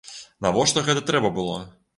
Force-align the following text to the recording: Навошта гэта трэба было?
Навошта 0.45 0.83
гэта 0.87 1.05
трэба 1.13 1.35
было? 1.39 1.63